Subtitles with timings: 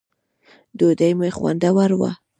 [0.77, 2.11] ډوډی مو خوندوره وه